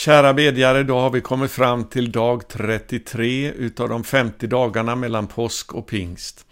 [0.00, 5.26] Kära bedjare, då har vi kommit fram till dag 33 utav de 50 dagarna mellan
[5.26, 6.46] påsk och pingst.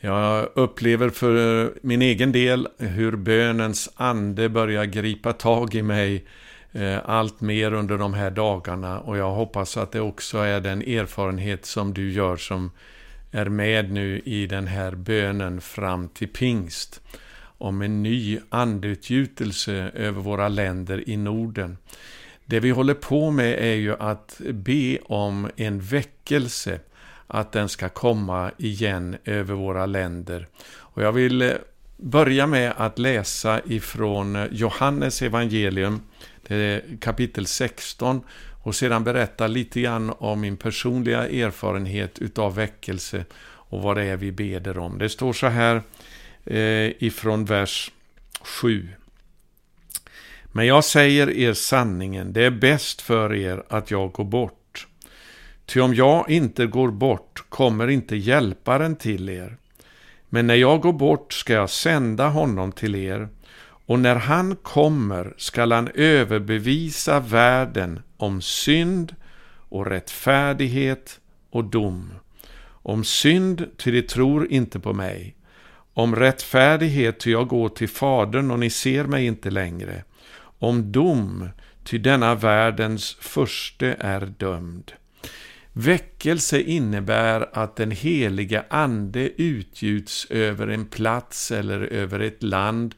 [0.00, 6.24] Jag upplever för min egen del hur bönens ande börjar gripa tag i mig
[6.72, 10.82] eh, allt mer under de här dagarna och jag hoppas att det också är den
[10.82, 12.70] erfarenhet som du gör som
[13.30, 17.00] är med nu i den här bönen fram till pingst
[17.58, 21.76] om en ny andeutgjutelse över våra länder i Norden.
[22.46, 26.80] Det vi håller på med är ju att be om en väckelse,
[27.26, 30.48] att den ska komma igen över våra länder.
[30.68, 31.52] Och jag vill eh,
[31.96, 36.00] börja med att läsa ifrån Johannes evangelium,
[36.46, 38.20] det är kapitel 16,
[38.62, 43.24] och sedan berätta lite grann om min personliga erfarenhet utav väckelse
[43.68, 44.98] och vad det är vi beder om.
[44.98, 45.82] Det står så här
[46.44, 47.92] eh, ifrån vers
[48.42, 48.88] 7.
[50.56, 54.86] Men jag säger er sanningen, det är bäst för er att jag går bort.
[55.66, 59.56] Ty om jag inte går bort kommer inte hjälparen till er.
[60.28, 63.28] Men när jag går bort ska jag sända honom till er,
[63.86, 69.14] och när han kommer skall han överbevisa världen om synd
[69.68, 72.12] och rättfärdighet och dom.
[72.68, 75.36] Om synd, ty de tror inte på mig.
[75.94, 80.02] Om rättfärdighet, ty jag går till Fadern och ni ser mig inte längre
[80.58, 81.48] om dom,
[81.84, 84.92] ty denna världens förste är dömd.
[85.72, 92.94] Väckelse innebär att den heliga Ande utgjuts över en plats eller över ett land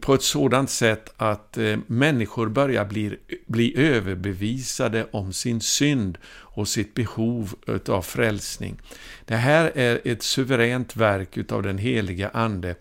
[0.00, 6.68] på ett sådant sätt att eh, människor börjar bli, bli överbevisade om sin synd och
[6.68, 7.54] sitt behov
[7.88, 8.80] av frälsning.
[9.24, 12.74] Det här är ett suveränt verk av den heliga Ande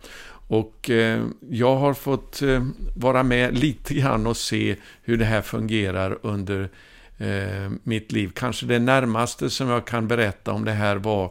[0.50, 5.42] och eh, jag har fått eh, vara med lite grann och se hur det här
[5.42, 6.70] fungerar under
[7.18, 8.32] eh, mitt liv.
[8.36, 11.26] Kanske det närmaste som jag kan berätta om det här var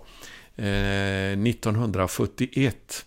[0.57, 3.05] eh, 1971.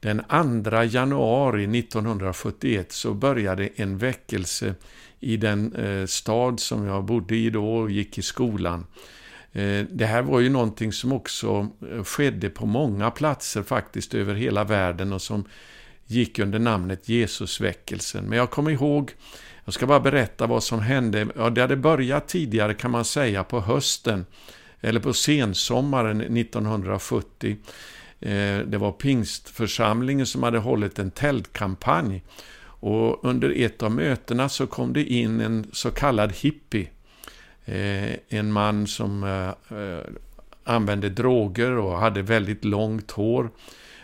[0.00, 0.22] Den
[0.64, 4.74] 2 januari 1971 så började en väckelse
[5.20, 8.86] i den eh, stad som jag bodde i då och gick i skolan.
[9.52, 14.34] Eh, det här var ju någonting som också eh, skedde på många platser faktiskt över
[14.34, 15.44] hela världen och som
[16.06, 18.24] gick under namnet Jesusväckelsen.
[18.24, 19.12] Men jag kommer ihåg,
[19.64, 21.26] jag ska bara berätta vad som hände.
[21.36, 24.26] Ja, det hade börjat tidigare kan man säga på hösten,
[24.80, 27.56] eller på sensommaren 1970.
[28.20, 32.22] Eh, det var pingstförsamlingen som hade hållit en tältkampanj.
[32.82, 36.88] Och under ett av mötena så kom det in en så kallad hippie
[37.70, 40.04] Eh, en man som eh, eh,
[40.64, 43.50] använde droger och hade väldigt långt hår.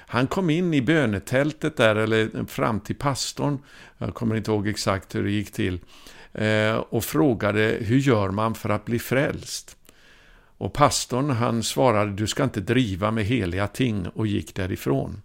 [0.08, 3.58] Han kom in i bönetältet där, eller fram till pastorn,
[3.98, 5.78] jag kommer inte ihåg exakt hur det gick till,
[6.88, 9.76] och frågade hur gör man för att bli frälst?
[10.58, 15.22] Och pastorn han svarade, du ska inte driva med heliga ting och gick därifrån.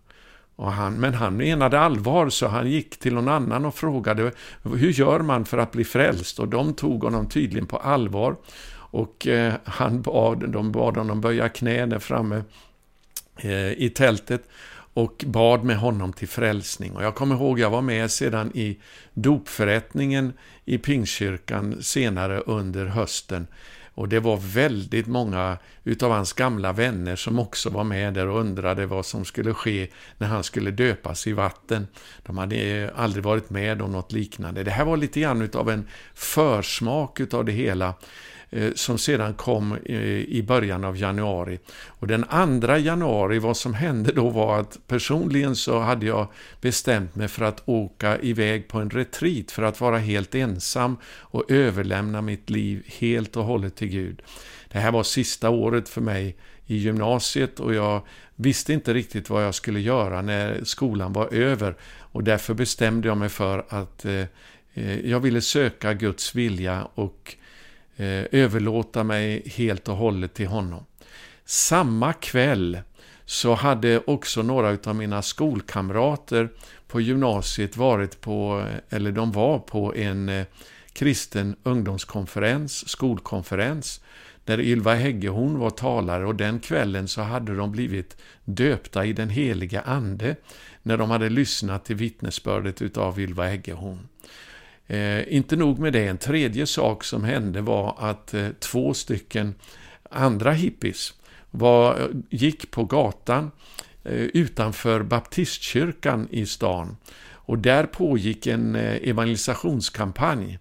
[0.62, 4.32] Och han, men han menade allvar, så han gick till någon annan och frågade
[4.64, 6.40] hur gör man för att bli frälst?
[6.40, 8.36] Och de tog honom tydligen på allvar.
[8.74, 12.44] Och eh, han bad, de bad honom böja knä där framme
[13.38, 14.44] eh, i tältet
[14.94, 16.92] och bad med honom till frälsning.
[16.96, 18.78] Och jag kommer ihåg, jag var med sedan i
[19.14, 20.34] dopförrättningen
[20.66, 23.48] i Pingstkyrkan senare under hösten.
[24.02, 28.40] Och det var väldigt många utav hans gamla vänner som också var med där och
[28.40, 31.88] undrade vad som skulle ske när han skulle döpas i vatten.
[32.24, 34.64] De hade aldrig varit med om något liknande.
[34.64, 37.94] Det här var lite grann utav en försmak utav det hela.
[38.54, 41.60] Eh, som sedan kom eh, i början av januari.
[41.88, 46.28] Och den andra januari, vad som hände då var att personligen så hade jag
[46.62, 51.52] bestämt mig för att åka iväg på en retreat för att vara helt ensam och
[51.52, 54.22] överlämna mitt liv helt och hållet till Gud.
[54.72, 56.38] Det här var sista året för mig
[56.68, 58.02] i gymnasiet och jag
[58.36, 63.18] visste inte riktigt vad jag skulle göra när skolan var över och därför bestämde jag
[63.18, 64.26] mig för att eh,
[64.74, 67.36] eh jag ville söka Guds vilja och
[68.02, 70.86] Eh, överlåta mig helt och hållet till honom.
[71.46, 72.80] Samma kväll
[73.26, 76.50] så hade också några av mina skolkamrater
[76.88, 80.46] på gymnasiet varit på, eller de var på en eh,
[80.94, 84.02] kristen ungdomskonferens, skolkonferens,
[84.46, 89.30] där Ylva Häggehorn var talare och den kvällen så hade de blivit döpta i den
[89.30, 90.36] heliga Ande
[90.84, 94.08] när de hade lyssnat till vittnesbördet utav Ylva Häggehorn.
[94.92, 99.56] Eh, inte nog med det, en tredje sak som hände var att eh, två stycken
[100.10, 101.14] andra hippies
[101.52, 103.52] var, eh, gick på gatan
[104.04, 106.98] eh, utanför baptistkyrkan i stan.
[107.32, 110.60] Och där pågick en eh, evangelisationskampanj.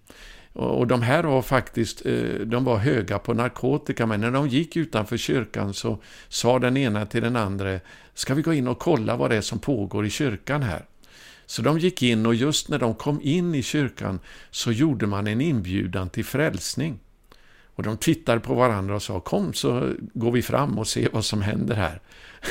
[0.53, 4.75] Och de här var faktiskt, eh, de var höga på narkotika, men när de gick
[4.75, 5.99] utanför kyrkan så
[6.29, 7.79] sa den ena till den andra,
[8.13, 10.85] ska vi gå in och kolla vad det är som pågår i kyrkan här?
[11.51, 14.19] Så de gick in och just när de kom in i kyrkan
[14.51, 16.99] så gjorde man en inbjudan till frälsning.
[17.75, 21.25] Och de tittade på varandra och sa kom så går vi fram och ser vad
[21.25, 22.01] som händer här.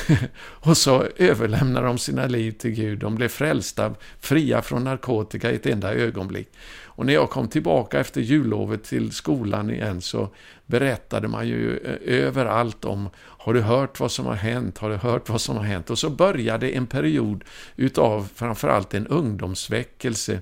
[0.41, 2.99] och så överlämnade de sina liv till Gud.
[2.99, 6.49] De blev frälsta, fria från narkotika i ett enda ögonblick.
[6.93, 10.29] Och när jag kom tillbaka efter jullovet till skolan igen så
[10.65, 14.77] berättade man ju eh, överallt om Har du hört vad som har hänt?
[14.77, 15.89] Har du hört vad som har hänt?
[15.89, 17.43] Och så började en period
[17.75, 20.41] utav framförallt en ungdomsväckelse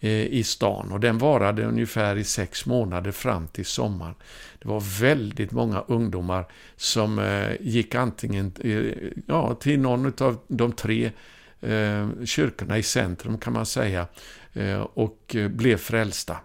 [0.00, 4.14] Eh, i stan och den varade ungefär i sex månader fram till sommaren.
[4.58, 6.46] Det var väldigt många ungdomar
[6.76, 11.10] som eh, gick antingen eh, ja, till någon av de tre
[12.24, 14.06] kyrkorna i centrum kan man säga
[14.94, 16.36] och blev frälsta.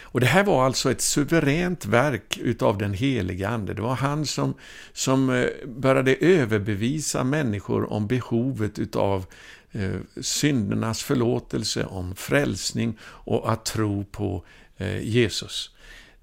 [0.00, 3.74] Och Det här var alltså ett suveränt verk utav den helige Ande.
[3.74, 4.54] Det var han som,
[4.92, 9.26] som började överbevisa människor om behovet utav
[9.74, 14.44] Eh, syndernas förlåtelse, om frälsning och att tro på
[14.76, 15.70] eh, Jesus.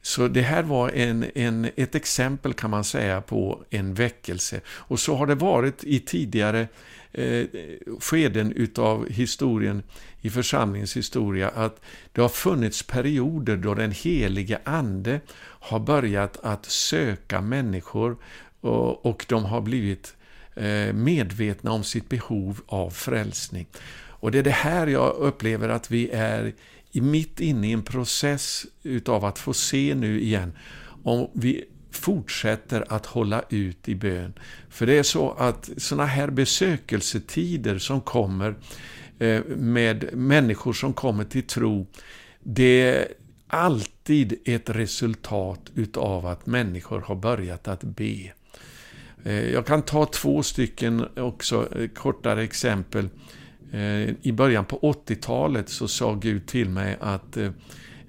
[0.01, 4.61] Så det här var en, en, ett exempel kan man säga på en väckelse.
[4.67, 6.67] Och så har det varit i tidigare
[7.11, 7.45] eh,
[7.99, 9.83] skeden utav historien,
[10.21, 11.81] i församlingens historia, att
[12.11, 18.17] det har funnits perioder då den helige Ande har börjat att söka människor
[18.61, 20.15] och, och de har blivit
[20.59, 23.67] Eh, medvetna om sitt behov av frälsning.
[24.07, 26.53] Och det är det här jag upplever att vi är
[26.91, 30.51] mitt inne i en process utav att få se nu igen
[31.03, 34.33] om vi fortsätter att hålla ut i bön.
[34.69, 38.55] För det är så att sådana här besökelsetider som kommer
[39.19, 41.87] eh, med människor som kommer till tro,
[42.43, 43.07] det är
[43.47, 48.31] alltid ett resultat utav att människor har börjat att be.
[49.23, 53.09] Eh, jag kan ta två stycken också eh, kortare exempel.
[53.71, 57.37] Eh, I början på 80-talet så sa Gud till mig att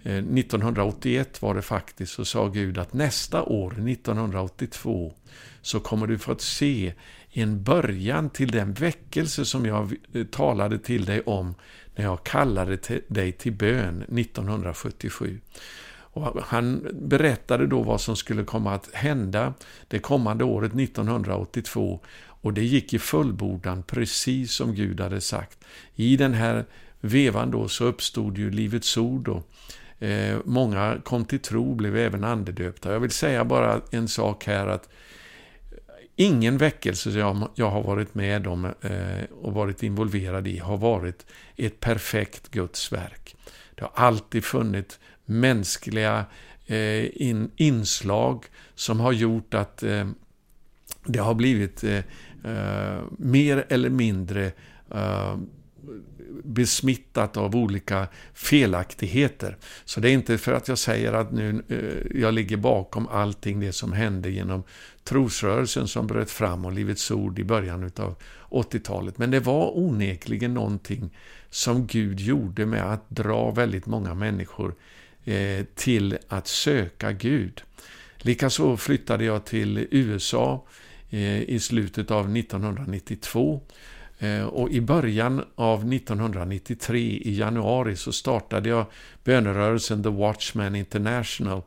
[0.04, 5.14] 1981 var det faktiskt, så sa Gud att nästa år, 1982,
[5.62, 6.92] så kommer du få se
[7.32, 9.94] en början till den väckelse som jag
[10.30, 11.54] talade till dig om
[11.96, 12.78] när jag kallade
[13.08, 15.40] dig till bön 1977.
[16.12, 19.54] Och han berättade då vad som skulle komma att hända
[19.88, 22.00] det kommande året 1982
[22.42, 25.64] och det gick i fullbordan precis som Gud hade sagt.
[25.94, 26.64] I den här
[27.00, 29.50] vevan då så uppstod ju Livets Ord och
[30.00, 32.92] Eh, många kom till tro, blev även andedöpta.
[32.92, 34.88] Jag vill säga bara en sak här att
[36.16, 41.26] ingen väckelse jag, jag har varit med om eh, och varit involverad i har varit
[41.56, 43.36] ett perfekt Guds verk.
[43.74, 46.24] Det har alltid funnits mänskliga
[46.66, 48.44] eh, in, inslag
[48.74, 50.08] som har gjort att eh,
[51.04, 51.98] det har blivit eh,
[52.44, 54.52] eh mer eller mindre
[54.94, 55.36] eh,
[56.44, 59.56] besmittat av olika felaktigheter.
[59.84, 63.60] Så det är inte för att jag säger att nu eh, jag ligger bakom allting
[63.60, 64.62] det som hände genom
[65.04, 68.14] trosrörelsen som bröt fram och Livets Ord i början av
[68.50, 69.18] 80-talet.
[69.18, 71.10] Men det var onekligen någonting
[71.50, 77.62] som Gud gjorde med att dra väldigt många människor eh, Eh, till att söka Gud.
[78.18, 80.66] Likaså flyttade jag till USA
[81.10, 83.60] eh, i slutet av 1992
[84.18, 88.86] eh, och i början av 1993, i januari, så startade jag
[89.24, 91.62] bönerörelsen The Watchman International,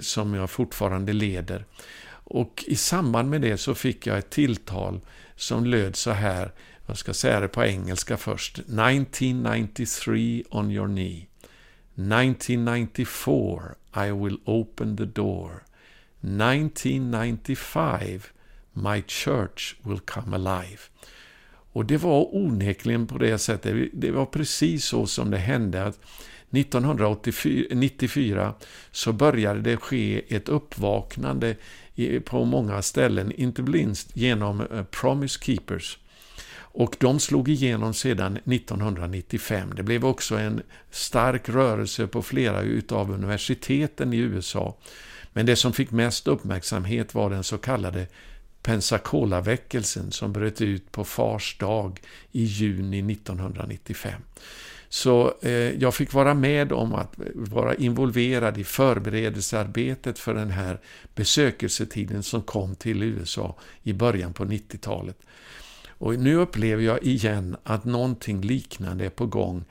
[0.00, 1.64] som jag fortfarande leder.
[2.08, 5.00] Och i samband med det så fick jag ett tilltal
[5.36, 6.52] som löd så här,
[6.86, 8.58] jag ska säga det på engelska först.
[8.58, 11.26] 1993 on your knee.
[11.96, 15.62] 1994 I will open the door.
[16.20, 18.32] 1995
[18.72, 20.78] My church will come alive.
[21.72, 26.00] Och det var onekligen på det sättet, det var precis så som det hände att
[26.50, 28.54] 1994
[28.90, 31.56] så började det ske ett uppvaknande
[32.24, 35.98] på många ställen, inte minst genom eh, Promise Keepers.
[36.78, 39.72] Och de slog igenom sedan 1995.
[39.76, 44.76] Det blev också en stark rörelse på flera utav universiteten i USA.
[45.32, 48.06] Men det som fick mest uppmärksamhet var den så kallade
[48.62, 52.00] Pensacola-väckelsen som bröt ut på Fars dag
[52.32, 54.12] i juni 1995.
[54.88, 60.80] Så eh, jag fick vara med om att vara involverad i förberedelsearbetet för den här
[61.14, 65.18] besökelsetiden som kom till USA i början på 90-talet.
[65.98, 69.64] Och nu upplever jag igen att någonting liknande är på gång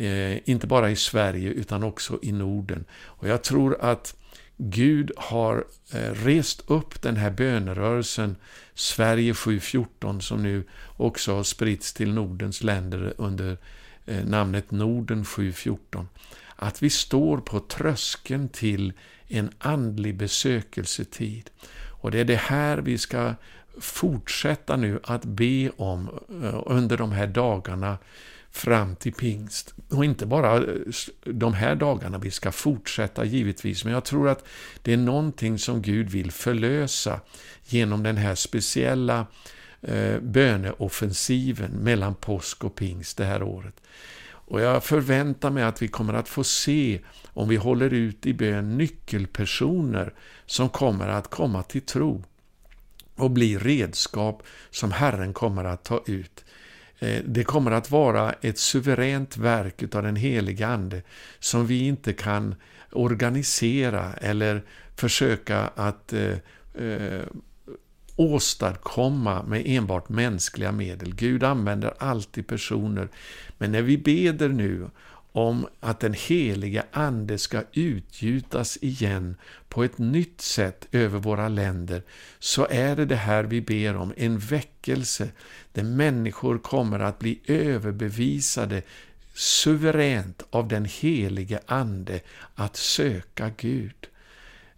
[0.00, 2.84] Eh, inte bara i Sverige utan också i Norden.
[3.04, 4.14] Och jag tror att
[4.56, 8.36] Gud har eh, rest upp den här bönerörelsen
[8.74, 10.64] Sverige 714 som nu
[10.96, 13.58] också har spritts till Nordens länder under
[14.06, 16.08] eh, namnet Norden 714.
[16.56, 18.92] Att vi står på tröskeln till
[19.28, 21.50] en andlig besökelsetid.
[22.02, 23.34] Och det är det här vi ska
[23.80, 26.08] fortsätta nu att be om
[26.42, 27.98] eh, under de här dagarna
[28.50, 29.74] fram till pingst.
[29.88, 30.62] Och inte bara eh,
[31.24, 34.44] de här dagarna, vi ska fortsätta givetvis, men jag tror att
[34.82, 37.20] det är någonting som Gud vill förlösa
[37.64, 39.26] genom den här speciella
[39.82, 43.80] eh, böneoffensiven mellan påsk och pingst det här året.
[44.50, 48.34] Och jag förväntar mig att vi kommer att få se, om vi håller ut i
[48.34, 50.14] bön, nyckelpersoner
[50.46, 52.24] som kommer att komma till tro
[53.20, 56.44] och bli redskap som Herren kommer att ta ut.
[56.98, 61.02] Eh, det kommer att vara ett suveränt verk av den heliga Ande
[61.38, 62.54] som vi inte kan
[62.92, 64.62] organisera eller
[64.96, 66.36] försöka att eh,
[66.84, 67.22] eh,
[68.16, 71.14] åstadkomma med enbart mänskliga medel.
[71.14, 73.08] Gud använder alltid personer.
[73.58, 74.90] Men när vi beder nu
[75.32, 79.36] om att den heliga Ande ska utgjutas igen
[79.68, 82.02] på ett nytt sätt över våra länder,
[82.38, 85.28] så är det det här vi ber om, en väckelse
[85.72, 88.82] där människor kommer att bli överbevisade
[89.34, 92.20] suveränt av den helige Ande
[92.54, 94.06] att söka Gud.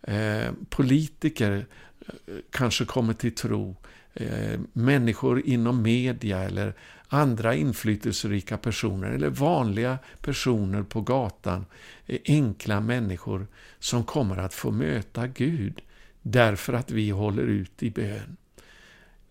[0.02, 1.66] Eh, politiker
[2.06, 3.76] eh, kanske kommer till tro.
[4.14, 6.75] Eh, människor inom media eller
[7.12, 11.66] andra inflytelserika personer eller vanliga personer på gatan,
[12.07, 13.47] eh, enkla människor
[13.78, 15.81] som kommer att få möta Gud
[16.23, 18.37] därför att vi håller ut i bön.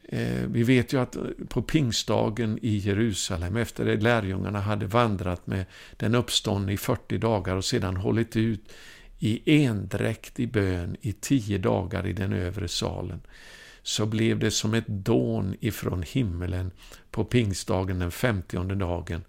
[0.04, 5.48] Eh, vi vet ju att eh, på pingstdagen i Jerusalem, efter att lärjungarna hade vandrat
[5.48, 5.66] med
[5.98, 8.74] den uppståndne i 40 dagar och sedan hållit ut
[9.20, 13.22] i endräkt i bön i tio dagar i den övre salen,
[13.84, 16.72] så blev det som ett dån ifrån himmelen
[17.12, 19.24] på pingstdagen den femtionde dagen.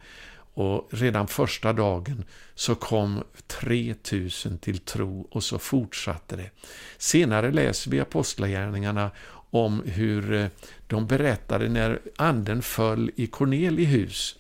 [0.55, 6.51] Och redan första dagen så kom 3000 till tro och så fortsatte det.
[6.99, 9.11] Senare läser vi Apostlagärningarna
[9.51, 10.47] om hur eh,
[10.87, 14.39] de berättade när anden föll i Cornelihus.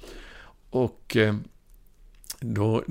[0.70, 1.34] Och eh,
[2.42, 2.84] då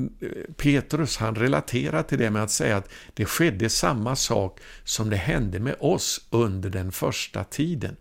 [0.57, 5.15] Petrus han relaterar till det med att säga att det skedde samma sak som det
[5.15, 7.95] hände med oss under den första tiden.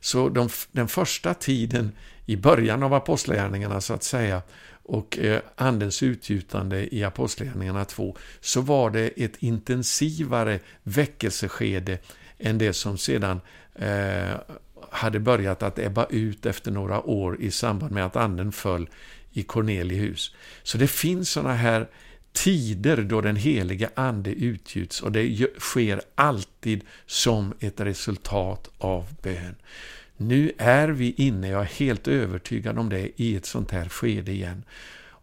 [0.00, 1.92] Så de, den första tiden
[2.26, 4.42] i början av apostlagärningarna så att säga
[4.88, 11.98] och eh, andens utgjutande i apostlagärningarna 2 så var det ett intensivare väckelseskede
[12.38, 13.40] än det som sedan
[13.74, 14.36] eh,
[14.90, 18.88] hade börjat att ebba ut efter några år i samband med att anden föll
[19.36, 20.34] i Cornelius.
[20.62, 21.88] Så det finns sådana här
[22.32, 29.54] tider då den heliga ande utgjuts och det sker alltid som ett resultat av bön.
[30.16, 34.32] Nu är vi inne, jag är helt övertygad om det, i ett sånt här skede
[34.32, 34.64] igen.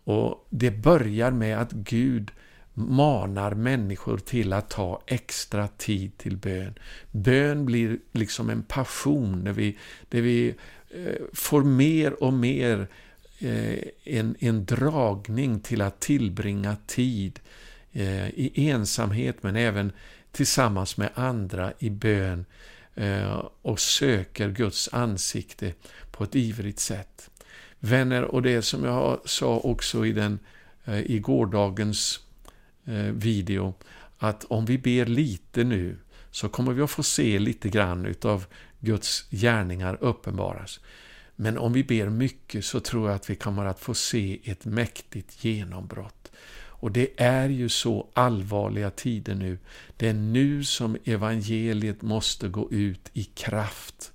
[0.05, 2.31] Och Det börjar med att Gud
[2.73, 6.73] manar människor till att ta extra tid till bön.
[7.11, 9.77] Bön blir liksom en passion där vi,
[10.09, 10.55] där vi
[10.89, 12.87] eh, får mer och mer
[13.43, 17.39] Eh, en, en dragning till att tillbringa tid
[17.91, 19.91] eh, i ensamhet men även
[20.31, 22.45] tillsammans med andra i bön
[22.95, 25.73] eh, och söker Guds ansikte
[26.11, 27.29] på ett ivrigt sätt.
[27.79, 30.39] Vänner, och det som jag sa också i, den,
[30.85, 32.19] eh, i gårdagens
[32.85, 33.73] Eh, video
[34.17, 35.97] att om vi ber lite nu
[36.31, 38.45] så kommer vi att få se lite grann utav
[38.79, 40.79] Guds gärningar uppenbaras.
[41.35, 44.65] Men om vi ber mycket så tror jag att vi kommer att få se ett
[44.65, 46.31] mäktigt genombrott.
[46.83, 49.57] Och det är ju så allvarliga tider nu.
[49.97, 54.11] Det är nu som evangeliet måste gå ut i kraft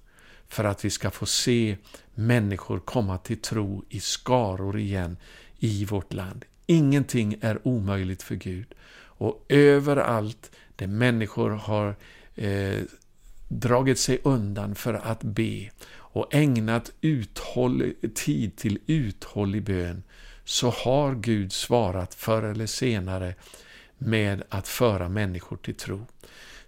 [0.49, 1.77] för att vi ska få se
[2.15, 5.17] människor komma till tro i skaror igen
[5.59, 6.45] i vårt land.
[6.67, 8.75] Ingenting är omöjligt för Gud.
[9.01, 11.97] Och överallt där människor har
[12.35, 12.83] eh,
[13.49, 15.71] dragit sig undan för att be
[16.19, 16.93] och ägnat
[18.15, 20.03] tid till uthållig bön,
[20.45, 23.35] så har Gud svarat förr eller senare
[23.99, 26.07] med att föra människor till tro.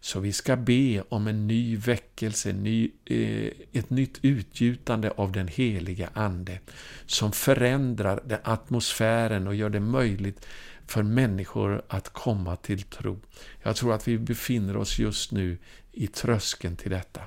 [0.00, 5.32] Så vi ska be om en ny väckelse, en ny, eh, ett nytt utgjutande av
[5.32, 6.58] den heliga Ande
[7.06, 10.46] som förändrar den atmosfären och gör det möjligt
[10.90, 13.20] för människor att komma till tro.
[13.62, 15.58] Jag tror att vi befinner oss just nu
[15.92, 17.20] i tröskeln till detta.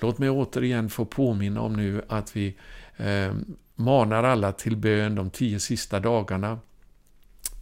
[0.00, 2.56] Låt mig återigen få påminna om nu att vi
[2.96, 3.32] eh,
[3.74, 6.58] manar alla till bön de tio sista dagarna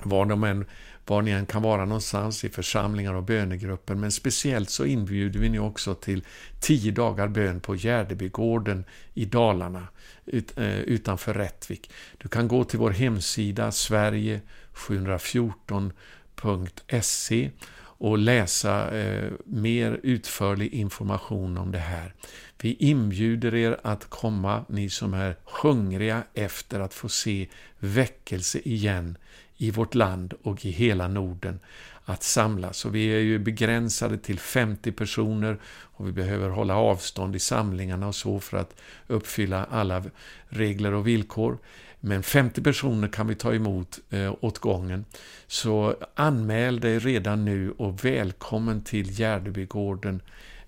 [0.02, 0.67] var, de än,
[1.07, 3.95] var ni än kan vara någonstans i församlingar och bönegrupper.
[3.95, 6.25] Men speciellt så inbjuder vi nu också till
[6.61, 9.88] tio dagar bön på Gärdebygården i Dalarna
[10.26, 11.90] ut, eh, utanför Rättvik.
[12.19, 14.40] Du kan gå till vår hemsida Sverige
[14.78, 17.50] 714.se
[18.00, 22.14] och läsa eh, mer utförlig information om det här.
[22.61, 29.18] Vi inbjuder er att komma, ni som är hungriga efter att få se väckelse igen
[29.56, 31.61] i vårt land och i hela Norden
[32.04, 32.85] att samlas.
[32.85, 38.08] Och vi är ju begränsade till 50 personer och vi behöver hålla avstånd i samlingarna
[38.08, 40.04] och så för att uppfylla alla
[40.49, 41.58] regler och villkor.
[42.00, 45.05] Men 50 personer kan vi ta emot eh, åt gången.
[45.47, 50.23] Så anmäl dig redan nu och välkommen till Gärdebygården.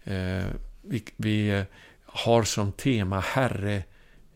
[0.04, 0.44] Eh,
[0.82, 1.64] vi, vi eh,
[2.04, 3.82] har som tema Herre,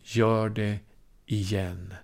[0.02, 0.78] gör det
[1.26, 1.94] igen.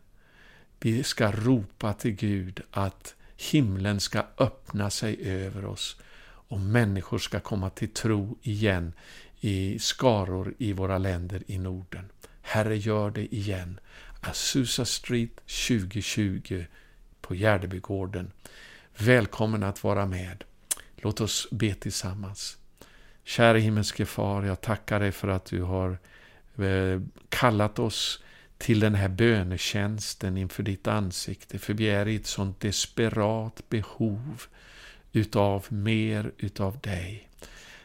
[0.81, 7.41] Vi ska ropa till Gud att himlen ska öppna sig över oss och människor ska
[7.41, 8.93] komma till tro igen
[9.41, 12.11] i skaror i våra länder i Norden.
[12.43, 13.81] Herre, gör det igen.
[14.21, 16.65] Azusa Street 2020
[17.21, 18.33] på Gärdebygården.
[18.99, 20.45] Välkommen att vara med.
[20.97, 22.59] Låt oss be tillsammans.
[23.25, 25.99] Kära himmelske Far, jag tackar dig för att du har
[26.59, 28.23] eh, kallat oss
[28.59, 34.43] till den här bönetjänsten inför ditt ansikte, för vi är i ett sånt desperat behov
[35.13, 37.29] utav mer utav dig.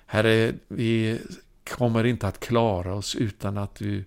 [0.06, 1.20] Herre, vi
[1.70, 4.06] kommer inte att klara oss utan att du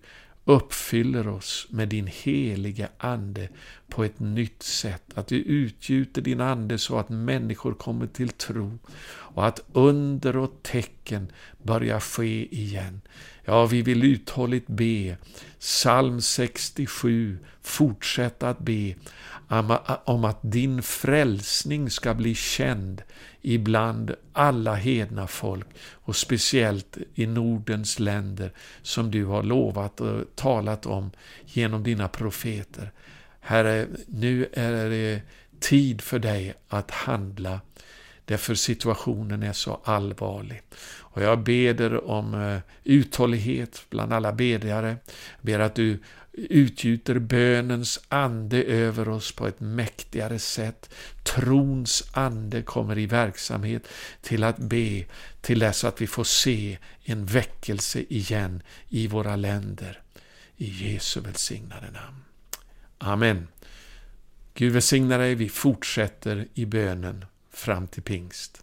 [0.49, 3.49] uppfyller oss med din heliga Ande
[3.89, 5.03] på ett nytt sätt.
[5.15, 8.79] Att du utgjuter din Ande så att människor kommer till tro
[9.09, 13.01] och att under och tecken börjar ske igen.
[13.49, 15.17] Ja, vi vill uthålligt be.
[15.59, 18.95] Psalm 67, Fortsätt att be
[20.05, 23.03] om att din frälsning ska bli känd
[23.43, 30.87] ibland alla hedna folk och speciellt i Nordens länder som du har lovat och talat
[30.87, 31.11] om
[31.47, 32.93] genom dina profeter.
[33.41, 35.23] Herre, nu är det
[35.61, 37.61] tid för dig att handla
[38.29, 40.63] därför situationen är så allvarlig.
[41.01, 44.89] Och jag beder om eh, uthållighet bland alla bedjare.
[44.89, 45.99] Jag ber att du
[46.33, 50.95] utgjuter bönens ande över oss på ett mäktigare sätt.
[51.25, 53.89] Trons ande kommer i verksamhet
[54.21, 55.05] till att be
[55.41, 60.01] till dess att vi får se en väckelse igen i våra länder.
[60.57, 62.23] I Jesu välsignade namn.
[62.99, 63.49] Amen.
[64.55, 65.35] Gud välsigna dig.
[65.35, 67.25] Vi fortsätter i bönen
[67.59, 68.63] fram till pingst.